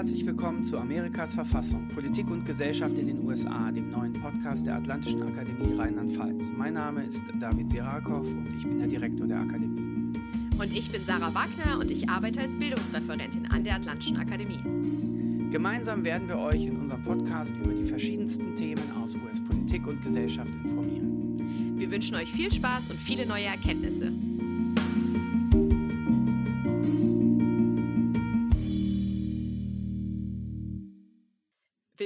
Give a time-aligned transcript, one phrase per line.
[0.00, 4.76] herzlich willkommen zu Amerikas Verfassung, Politik und Gesellschaft in den USA, dem neuen Podcast der
[4.76, 6.52] Atlantischen Akademie Rheinland-Pfalz.
[6.56, 10.16] Mein Name ist David Sirakow und ich bin der Direktor der Akademie.
[10.56, 14.60] Und ich bin Sarah Wagner und ich arbeite als Bildungsreferentin an der Atlantischen Akademie.
[15.50, 20.54] Gemeinsam werden wir euch in unserem Podcast über die verschiedensten Themen aus US-Politik und Gesellschaft
[20.62, 21.76] informieren.
[21.76, 24.12] Wir wünschen euch viel Spaß und viele neue Erkenntnisse.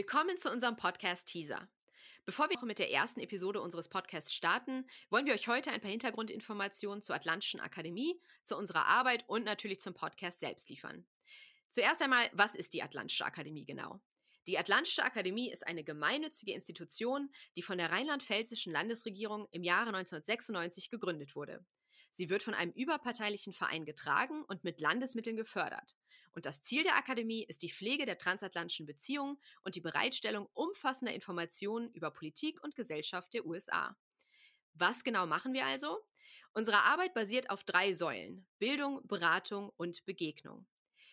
[0.07, 1.67] Willkommen zu unserem Podcast Teaser.
[2.27, 5.91] Bevor wir mit der ersten Episode unseres Podcasts starten, wollen wir euch heute ein paar
[5.91, 11.07] Hintergrundinformationen zur Atlantischen Akademie, zu unserer Arbeit und natürlich zum Podcast selbst liefern.
[11.71, 13.99] Zuerst einmal, was ist die Atlantische Akademie genau?
[14.47, 20.91] Die Atlantische Akademie ist eine gemeinnützige Institution, die von der rheinland-pfälzischen Landesregierung im Jahre 1996
[20.91, 21.65] gegründet wurde.
[22.11, 25.97] Sie wird von einem überparteilichen Verein getragen und mit Landesmitteln gefördert.
[26.35, 31.15] Und das Ziel der Akademie ist die Pflege der transatlantischen Beziehungen und die Bereitstellung umfassender
[31.15, 33.97] Informationen über Politik und Gesellschaft der USA.
[34.75, 36.01] Was genau machen wir also?
[36.53, 40.67] Unsere Arbeit basiert auf drei Säulen Bildung, Beratung und Begegnung.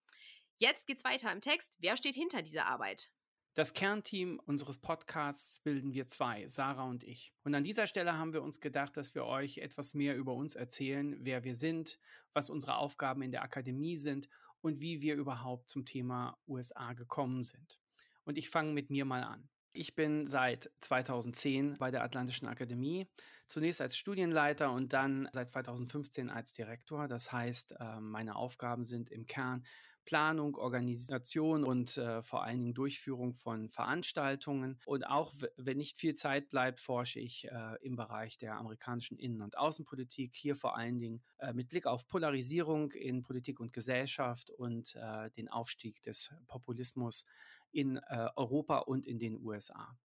[0.59, 1.75] Jetzt geht's weiter im Text.
[1.79, 3.09] Wer steht hinter dieser Arbeit?
[3.55, 7.35] Das Kernteam unseres Podcasts bilden wir zwei, Sarah und ich.
[7.43, 10.55] Und an dieser Stelle haben wir uns gedacht, dass wir euch etwas mehr über uns
[10.55, 11.99] erzählen, wer wir sind,
[12.33, 14.27] was unsere Aufgaben in der Akademie sind
[14.61, 17.79] und wie wir überhaupt zum Thema USA gekommen sind.
[18.23, 19.47] Und ich fange mit mir mal an.
[19.71, 23.07] Ich bin seit 2010 bei der Atlantischen Akademie,
[23.47, 27.07] zunächst als Studienleiter und dann seit 2015 als Direktor.
[27.07, 29.63] Das heißt, äh, meine Aufgaben sind im Kern
[30.05, 34.79] Planung, Organisation und äh, vor allen Dingen Durchführung von Veranstaltungen.
[34.85, 39.41] Und auch wenn nicht viel Zeit bleibt, forsche ich äh, im Bereich der amerikanischen Innen-
[39.41, 40.33] und Außenpolitik.
[40.33, 45.29] Hier vor allen Dingen äh, mit Blick auf Polarisierung in Politik und Gesellschaft und äh,
[45.31, 47.25] den Aufstieg des Populismus
[47.71, 49.97] in äh, Europa und in den USA.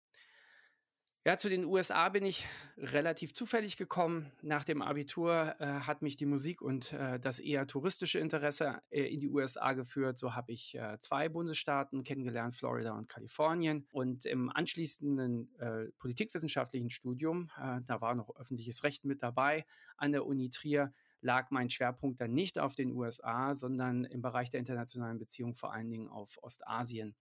[1.28, 4.32] Ja, zu den USA bin ich relativ zufällig gekommen.
[4.42, 9.14] Nach dem Abitur äh, hat mich die Musik und äh, das eher touristische Interesse äh,
[9.14, 10.18] in die USA geführt.
[10.18, 13.86] So habe ich äh, zwei Bundesstaaten kennengelernt, Florida und Kalifornien.
[13.92, 19.66] Und im anschließenden äh, politikwissenschaftlichen Studium, äh, da war noch öffentliches Recht mit dabei,
[19.98, 24.50] an der Uni Trier lag mein Schwerpunkt dann nicht auf den USA, sondern im Bereich
[24.50, 27.18] der internationalen Beziehungen vor allen Dingen auf Ostasien.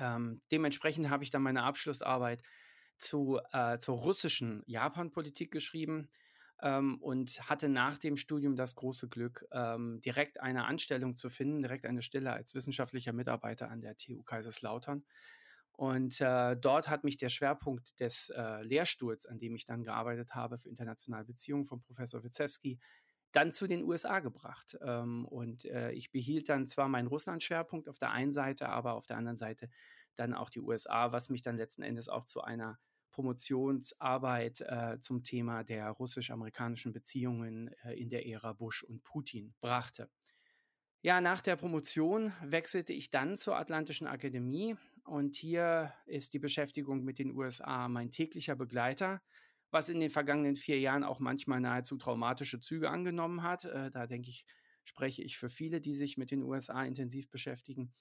[0.00, 2.42] Ähm, dementsprechend habe ich dann meine Abschlussarbeit
[3.02, 6.08] zu, äh, zur russischen Japan-Politik geschrieben
[6.62, 11.62] ähm, und hatte nach dem Studium das große Glück, ähm, direkt eine Anstellung zu finden,
[11.62, 15.04] direkt eine Stelle als wissenschaftlicher Mitarbeiter an der TU Kaiserslautern.
[15.72, 20.34] Und äh, dort hat mich der Schwerpunkt des äh, Lehrstuhls, an dem ich dann gearbeitet
[20.34, 22.78] habe für internationale Beziehungen von Professor Witzewski,
[23.32, 24.78] dann zu den USA gebracht.
[24.84, 29.06] Ähm, und äh, ich behielt dann zwar meinen Russland-Schwerpunkt auf der einen Seite, aber auf
[29.06, 29.70] der anderen Seite
[30.14, 32.78] dann auch die USA, was mich dann letzten Endes auch zu einer
[33.12, 40.10] Promotionsarbeit äh, zum Thema der russisch-amerikanischen Beziehungen äh, in der Ära Bush und Putin brachte.
[41.02, 47.02] Ja, nach der Promotion wechselte ich dann zur Atlantischen Akademie und hier ist die Beschäftigung
[47.04, 49.20] mit den USA mein täglicher Begleiter,
[49.70, 53.64] was in den vergangenen vier Jahren auch manchmal nahezu traumatische Züge angenommen hat.
[53.64, 54.46] Äh, da denke ich,
[54.84, 57.92] spreche ich für viele, die sich mit den USA intensiv beschäftigen.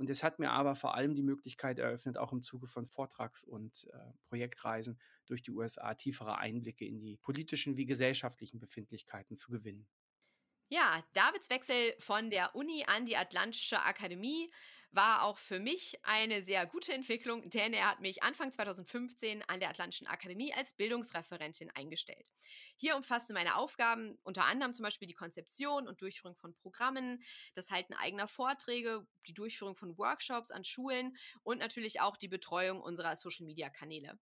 [0.00, 3.44] Und es hat mir aber vor allem die Möglichkeit eröffnet, auch im Zuge von Vortrags-
[3.44, 9.50] und äh, Projektreisen durch die USA tiefere Einblicke in die politischen wie gesellschaftlichen Befindlichkeiten zu
[9.50, 9.86] gewinnen.
[10.70, 14.50] Ja, Davids Wechsel von der Uni an die Atlantische Akademie
[14.92, 19.60] war auch für mich eine sehr gute Entwicklung, denn er hat mich Anfang 2015 an
[19.60, 22.28] der Atlantischen Akademie als Bildungsreferentin eingestellt.
[22.76, 27.22] Hier umfassten meine Aufgaben unter anderem zum Beispiel die Konzeption und Durchführung von Programmen,
[27.54, 32.80] das Halten eigener Vorträge, die Durchführung von Workshops an Schulen und natürlich auch die Betreuung
[32.80, 34.18] unserer Social-Media-Kanäle.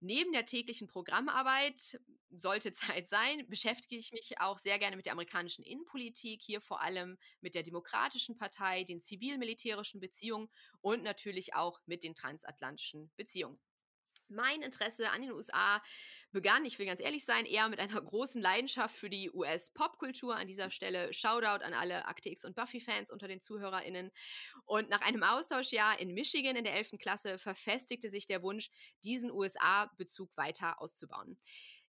[0.00, 2.00] Neben der täglichen Programmarbeit,
[2.30, 6.80] sollte Zeit sein, beschäftige ich mich auch sehr gerne mit der amerikanischen Innenpolitik, hier vor
[6.82, 10.48] allem mit der Demokratischen Partei, den zivil-militärischen Beziehungen
[10.80, 13.58] und natürlich auch mit den transatlantischen Beziehungen.
[14.28, 15.82] Mein Interesse an den USA
[16.32, 20.36] begann, ich will ganz ehrlich sein, eher mit einer großen Leidenschaft für die US-Popkultur.
[20.36, 24.10] An dieser Stelle Shoutout an alle Akte X und Buffy-Fans unter den ZuhörerInnen.
[24.64, 26.98] Und nach einem Austauschjahr in Michigan in der 11.
[26.98, 28.70] Klasse verfestigte sich der Wunsch,
[29.04, 31.38] diesen USA-Bezug weiter auszubauen.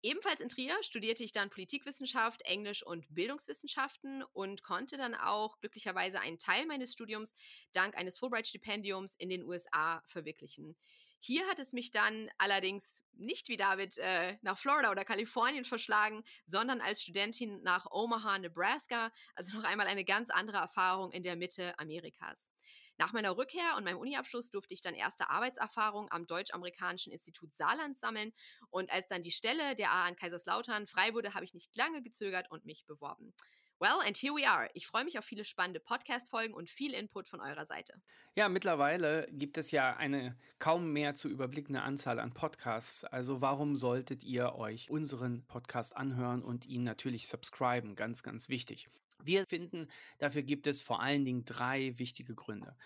[0.04, 6.20] Ebenfalls in Trier studierte ich dann Politikwissenschaft, Englisch und Bildungswissenschaften und konnte dann auch glücklicherweise
[6.20, 7.34] einen Teil meines Studiums
[7.72, 10.76] dank eines Fulbright-Stipendiums in den USA verwirklichen.
[11.26, 16.22] Hier hat es mich dann allerdings nicht wie David äh, nach Florida oder Kalifornien verschlagen,
[16.44, 19.10] sondern als Studentin nach Omaha, Nebraska.
[19.34, 22.50] Also noch einmal eine ganz andere Erfahrung in der Mitte Amerikas.
[22.98, 27.96] Nach meiner Rückkehr und meinem Uniabschluss durfte ich dann erste Arbeitserfahrung am Deutsch-Amerikanischen Institut Saarland
[27.96, 28.34] sammeln.
[28.68, 32.02] Und als dann die Stelle der A an Kaiserslautern frei wurde, habe ich nicht lange
[32.02, 33.32] gezögert und mich beworben.
[33.80, 34.70] Well, and here we are.
[34.74, 38.00] Ich freue mich auf viele spannende Podcast-Folgen und viel Input von eurer Seite.
[38.36, 43.04] Ja, mittlerweile gibt es ja eine kaum mehr zu überblickende Anzahl an Podcasts.
[43.04, 47.96] Also warum solltet ihr euch unseren Podcast anhören und ihn natürlich subscriben?
[47.96, 48.88] Ganz, ganz wichtig.
[49.22, 49.88] Wir finden,
[50.18, 52.76] dafür gibt es vor allen Dingen drei wichtige Gründe.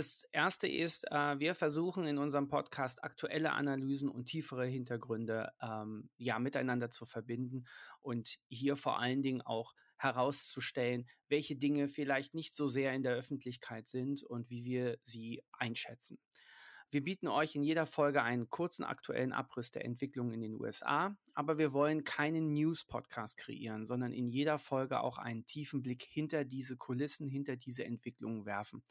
[0.00, 6.08] Das erste ist, äh, wir versuchen in unserem Podcast aktuelle Analysen und tiefere Hintergründe ähm,
[6.16, 7.66] ja miteinander zu verbinden
[8.00, 13.12] und hier vor allen Dingen auch herauszustellen, welche Dinge vielleicht nicht so sehr in der
[13.12, 16.18] Öffentlichkeit sind und wie wir sie einschätzen.
[16.92, 21.16] Wir bieten euch in jeder Folge einen kurzen aktuellen Abriss der Entwicklung in den USA,
[21.34, 26.44] aber wir wollen keinen News-Podcast kreieren, sondern in jeder Folge auch einen tiefen Blick hinter
[26.44, 28.82] diese Kulissen, hinter diese Entwicklungen werfen.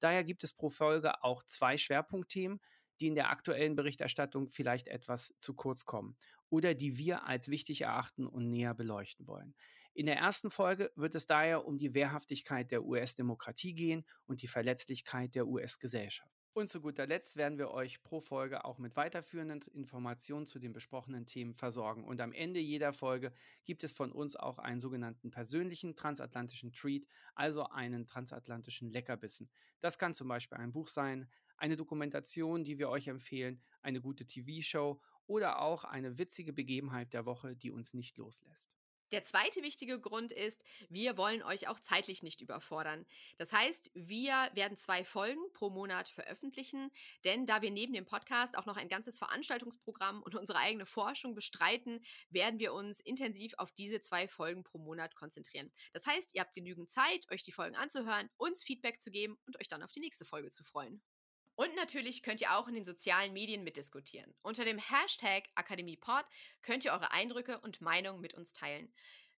[0.00, 2.60] Daher gibt es pro Folge auch zwei Schwerpunktthemen,
[3.00, 6.16] die in der aktuellen Berichterstattung vielleicht etwas zu kurz kommen
[6.48, 9.54] oder die wir als wichtig erachten und näher beleuchten wollen.
[9.92, 14.48] In der ersten Folge wird es daher um die Wehrhaftigkeit der US-Demokratie gehen und die
[14.48, 16.39] Verletzlichkeit der US-Gesellschaft.
[16.52, 20.72] Und zu guter Letzt werden wir euch pro Folge auch mit weiterführenden Informationen zu den
[20.72, 22.02] besprochenen Themen versorgen.
[22.02, 23.32] Und am Ende jeder Folge
[23.64, 27.06] gibt es von uns auch einen sogenannten persönlichen transatlantischen Treat,
[27.36, 29.48] also einen transatlantischen Leckerbissen.
[29.80, 34.26] Das kann zum Beispiel ein Buch sein, eine Dokumentation, die wir euch empfehlen, eine gute
[34.26, 38.79] TV-Show oder auch eine witzige Begebenheit der Woche, die uns nicht loslässt.
[39.12, 43.06] Der zweite wichtige Grund ist, wir wollen euch auch zeitlich nicht überfordern.
[43.38, 46.90] Das heißt, wir werden zwei Folgen pro Monat veröffentlichen,
[47.24, 51.34] denn da wir neben dem Podcast auch noch ein ganzes Veranstaltungsprogramm und unsere eigene Forschung
[51.34, 55.72] bestreiten, werden wir uns intensiv auf diese zwei Folgen pro Monat konzentrieren.
[55.92, 59.58] Das heißt, ihr habt genügend Zeit, euch die Folgen anzuhören, uns Feedback zu geben und
[59.58, 61.02] euch dann auf die nächste Folge zu freuen.
[61.60, 64.32] Und natürlich könnt ihr auch in den sozialen Medien mitdiskutieren.
[64.40, 66.24] Unter dem Hashtag AkademiePod
[66.62, 68.88] könnt ihr eure Eindrücke und Meinungen mit uns teilen.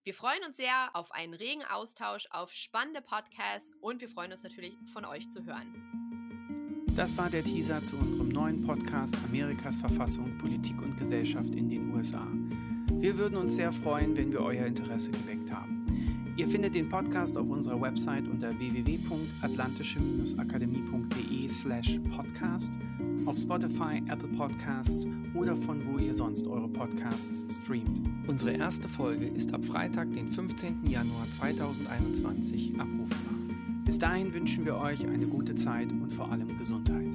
[0.04, 4.44] Wir freuen uns sehr auf einen regen Austausch, auf spannende Podcasts und wir freuen uns
[4.44, 6.86] natürlich von euch zu hören.
[6.94, 11.92] Das war der Teaser zu unserem neuen Podcast Amerikas Verfassung, Politik und Gesellschaft in den
[11.92, 12.24] USA.
[13.00, 15.81] Wir würden uns sehr freuen, wenn wir euer Interesse geweckt haben.
[16.34, 22.72] Ihr findet den Podcast auf unserer Website unter www.atlantische-akademie.de slash podcast,
[23.26, 28.00] auf Spotify, Apple Podcasts oder von wo ihr sonst eure Podcasts streamt.
[28.26, 30.86] Unsere erste Folge ist ab Freitag, den 15.
[30.86, 33.34] Januar 2021 abrufbar.
[33.84, 37.11] Bis dahin wünschen wir euch eine gute Zeit und vor allem Gesundheit.